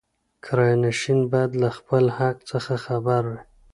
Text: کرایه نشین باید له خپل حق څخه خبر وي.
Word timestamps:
کرایه 0.43 0.77
نشین 0.85 1.19
باید 1.31 1.51
له 1.61 1.69
خپل 1.77 2.03
حق 2.17 2.37
څخه 2.51 2.73
خبر 2.85 3.21
وي. 3.31 3.39